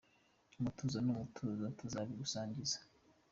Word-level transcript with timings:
Umutuzo 0.59 0.97
ni 1.01 1.09
umutozo 1.13 1.63
tuzabigusanganiza. 1.79 2.77